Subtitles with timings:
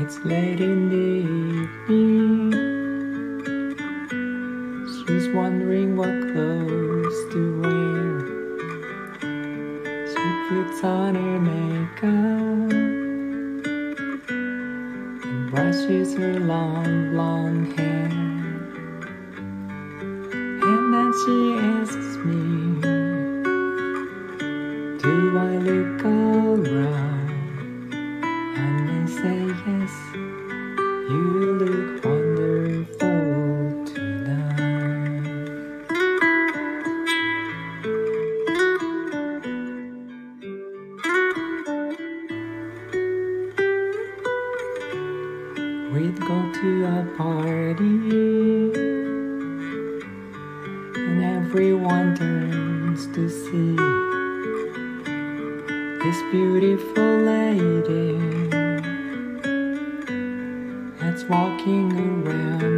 [0.00, 1.06] It's late in the
[1.88, 2.52] evening.
[4.86, 8.20] She's wondering what clothes to wear.
[10.06, 12.70] She puts on her makeup
[15.24, 18.08] and brushes her long blonde hair.
[20.62, 22.46] And then she asks me,
[25.02, 26.17] Do I look alright?
[45.92, 47.96] We'd go to a party,
[50.96, 53.74] and everyone turns to see
[56.04, 58.18] this beautiful lady
[61.00, 62.77] that's walking around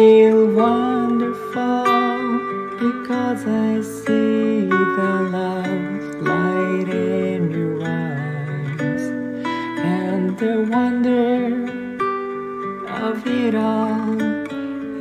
[0.00, 1.84] feel wonderful
[2.84, 4.64] because I see
[4.98, 9.04] the love light in your eyes
[9.98, 11.66] and the wonder
[13.08, 14.22] of it all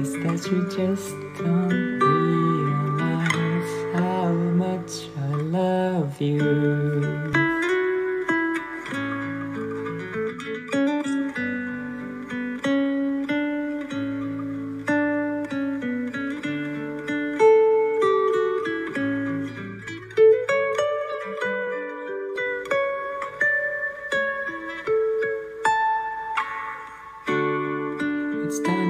[0.02, 4.92] is that you just don't realize how much
[5.28, 6.69] I love you.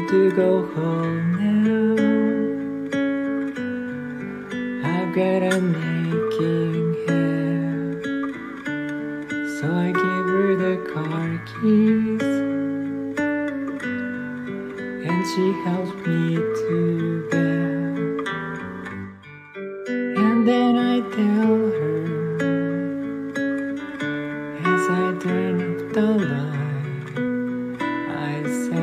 [0.10, 1.94] to go home now.
[4.90, 8.02] I've got a making hair,
[9.60, 12.28] so I gave her the car keys,
[15.08, 16.78] and she helped me to
[17.30, 18.28] bed.
[20.18, 21.69] And then I tell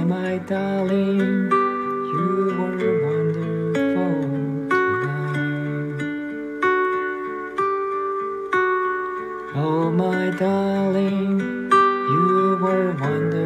[0.06, 1.19] my darling,
[1.50, 4.15] you were wonderful
[4.69, 6.00] tonight.
[9.56, 13.46] Oh, my darling, you were wonderful.